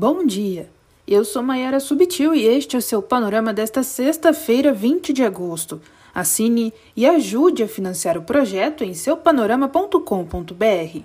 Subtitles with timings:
[0.00, 0.70] Bom dia.
[1.06, 5.78] Eu sou Mayara Subtil e este é o seu panorama desta sexta-feira, 20 de agosto.
[6.14, 11.00] Assine e ajude a financiar o projeto em seupanorama.com.br.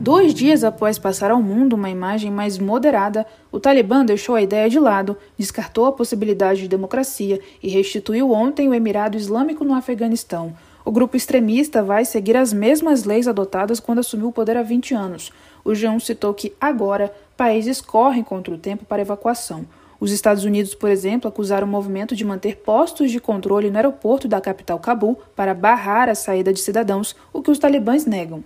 [0.00, 4.68] Dois dias após passar ao mundo uma imagem mais moderada, o Talibã deixou a ideia
[4.68, 10.52] de lado, descartou a possibilidade de democracia e restituiu ontem o Emirado Islâmico no Afeganistão.
[10.84, 14.94] O grupo extremista vai seguir as mesmas leis adotadas quando assumiu o poder há 20
[14.94, 15.30] anos.
[15.64, 19.66] O G1 citou que, agora, países correm contra o tempo para evacuação.
[20.00, 24.26] Os Estados Unidos, por exemplo, acusaram o movimento de manter postos de controle no aeroporto
[24.26, 28.42] da capital Cabul para barrar a saída de cidadãos, o que os talibãs negam.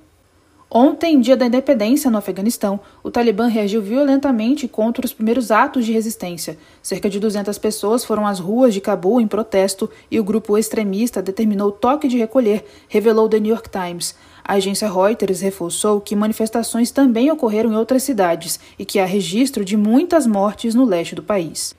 [0.77, 5.93] Ontem, dia da independência no Afeganistão, o Talibã reagiu violentamente contra os primeiros atos de
[5.93, 6.59] resistência.
[6.83, 11.23] Cerca de 200 pessoas foram às ruas de Cabul em protesto e o grupo extremista
[11.23, 14.17] determinou toque de recolher, revelou The New York Times.
[14.43, 19.65] A agência Reuters reforçou que manifestações também ocorreram em outras cidades e que há registro
[19.65, 21.73] de muitas mortes no leste do país.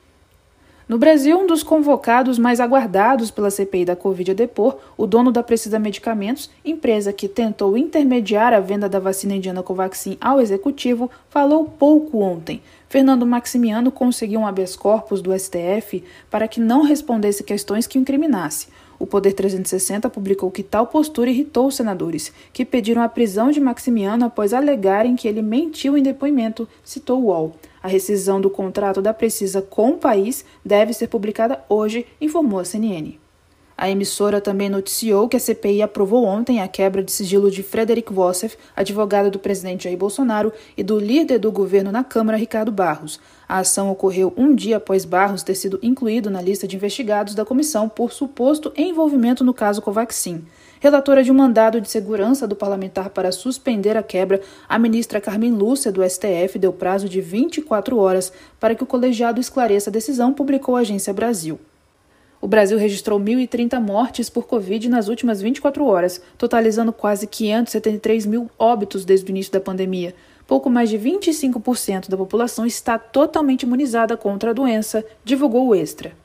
[0.88, 5.32] No Brasil, um dos convocados mais aguardados pela CPI da Covid a depor, o dono
[5.32, 11.10] da Precisa Medicamentos, empresa que tentou intermediar a venda da vacina indiana Covaxin ao executivo,
[11.28, 12.62] falou pouco ontem.
[12.88, 18.02] Fernando Maximiano conseguiu um habeas corpus do STF para que não respondesse questões que o
[18.02, 18.68] incriminasse.
[19.00, 23.60] O Poder 360 publicou que tal postura irritou os senadores, que pediram a prisão de
[23.60, 27.56] Maximiano após alegarem que ele mentiu em depoimento, citou o UOL.
[27.86, 32.66] A rescisão do contrato da Precisa com o país deve ser publicada hoje, informou a
[32.66, 33.14] CNN.
[33.78, 38.12] A emissora também noticiou que a CPI aprovou ontem a quebra de sigilo de Frederic
[38.12, 43.20] Wossef, advogado do presidente Jair Bolsonaro, e do líder do governo na Câmara, Ricardo Barros.
[43.48, 47.46] A ação ocorreu um dia após Barros ter sido incluído na lista de investigados da
[47.46, 50.44] comissão por suposto envolvimento no caso Covaxin.
[50.80, 55.52] Relatora de um mandado de segurança do parlamentar para suspender a quebra, a ministra Carmen
[55.52, 60.34] Lúcia, do STF, deu prazo de 24 horas para que o colegiado esclareça a decisão,
[60.34, 61.60] publicou a Agência Brasil.
[62.42, 68.50] O Brasil registrou 1.030 mortes por Covid nas últimas 24 horas, totalizando quase 573 mil
[68.60, 70.14] óbitos desde o início da pandemia.
[70.46, 76.25] Pouco mais de 25% da população está totalmente imunizada contra a doença, divulgou o Extra.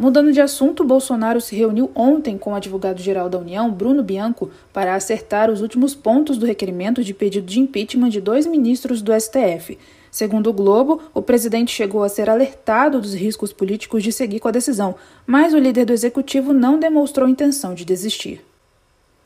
[0.00, 4.94] Mudando de assunto, Bolsonaro se reuniu ontem com o advogado-geral da União, Bruno Bianco, para
[4.94, 9.76] acertar os últimos pontos do requerimento de pedido de impeachment de dois ministros do STF.
[10.10, 14.48] Segundo o Globo, o presidente chegou a ser alertado dos riscos políticos de seguir com
[14.48, 14.94] a decisão,
[15.26, 18.40] mas o líder do executivo não demonstrou intenção de desistir.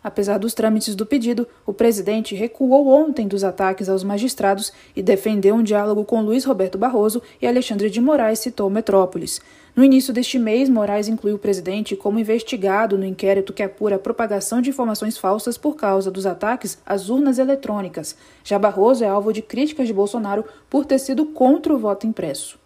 [0.04, 5.54] Apesar dos trâmites do pedido, o presidente recuou ontem dos ataques aos magistrados e defendeu
[5.54, 9.40] um diálogo com Luiz Roberto Barroso e Alexandre de Moraes, citou Metrópolis.
[9.74, 13.98] No início deste mês, Moraes incluiu o presidente como investigado no inquérito que apura a
[13.98, 18.14] propagação de informações falsas por causa dos ataques às urnas eletrônicas.
[18.44, 22.62] Já Barroso é alvo de críticas de Bolsonaro por ter sido contra o voto impresso.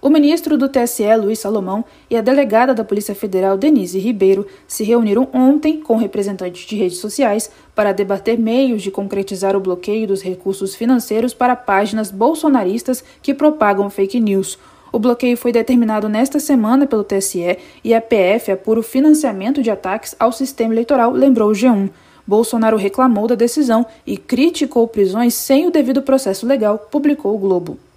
[0.00, 4.84] O ministro do TSE, Luiz Salomão, e a delegada da Polícia Federal, Denise Ribeiro, se
[4.84, 10.22] reuniram ontem com representantes de redes sociais para debater meios de concretizar o bloqueio dos
[10.22, 14.56] recursos financeiros para páginas bolsonaristas que propagam fake news.
[14.92, 19.70] O bloqueio foi determinado nesta semana pelo TSE e a PF apura o financiamento de
[19.70, 21.90] ataques ao sistema eleitoral, lembrou o G1.
[22.24, 27.87] Bolsonaro reclamou da decisão e criticou prisões sem o devido processo legal, publicou o Globo.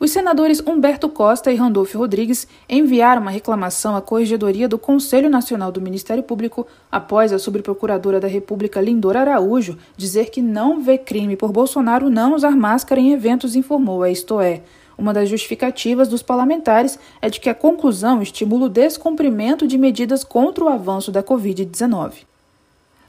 [0.00, 5.72] Os senadores Humberto Costa e Randolfo Rodrigues enviaram uma reclamação à Corregedoria do Conselho Nacional
[5.72, 11.36] do Ministério Público após a subprocuradora da República Lindora Araújo dizer que não vê crime
[11.36, 14.62] por Bolsonaro não usar máscara em eventos, informou a Isto É.
[14.96, 20.22] Uma das justificativas dos parlamentares é de que a conclusão estimula o descumprimento de medidas
[20.22, 22.27] contra o avanço da Covid-19.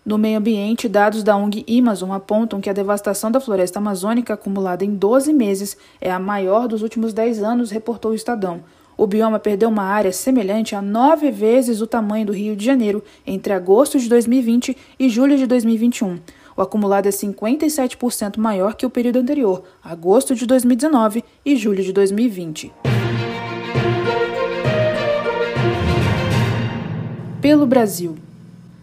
[0.05, 4.85] No meio ambiente, dados da ONG Amazon apontam que a devastação da floresta amazônica acumulada
[4.85, 8.61] em 12 meses é a maior dos últimos 10 anos, reportou o Estadão.
[8.97, 13.03] O bioma perdeu uma área semelhante a nove vezes o tamanho do Rio de Janeiro
[13.25, 16.19] entre agosto de 2020 e julho de 2021.
[16.55, 21.93] O acumulado é 57% maior que o período anterior, agosto de 2019 e julho de
[21.93, 22.73] 2020.
[27.41, 28.17] Pelo Brasil.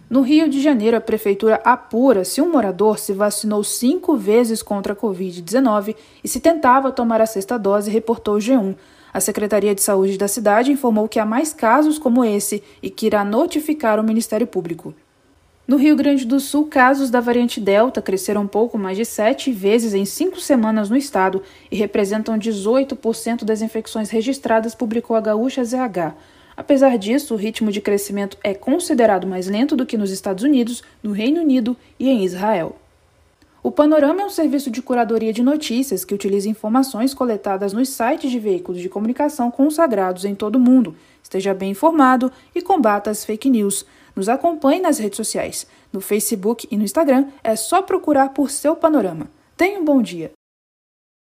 [0.08, 4.92] No Rio de Janeiro, a prefeitura apura se um morador se vacinou cinco vezes contra
[4.92, 8.76] a Covid-19 e se tentava tomar a sexta dose, reportou o G1.
[9.12, 13.06] A Secretaria de Saúde da cidade informou que há mais casos como esse e que
[13.06, 14.94] irá notificar o Ministério Público.
[15.66, 19.50] No Rio Grande do Sul, casos da variante Delta cresceram um pouco mais de sete
[19.50, 25.64] vezes em cinco semanas no estado e representam 18% das infecções registradas, publicou a Gaúcha
[25.64, 26.14] ZH.
[26.56, 30.82] Apesar disso, o ritmo de crescimento é considerado mais lento do que nos Estados Unidos,
[31.02, 32.76] no Reino Unido e em Israel.
[33.62, 38.30] O Panorama é um serviço de curadoria de notícias que utiliza informações coletadas nos sites
[38.30, 40.94] de veículos de comunicação consagrados em todo o mundo.
[41.20, 43.84] Esteja bem informado e combata as fake news.
[44.14, 45.66] Nos acompanhe nas redes sociais.
[45.92, 49.28] No Facebook e no Instagram é só procurar por seu Panorama.
[49.56, 50.35] Tenha um bom dia.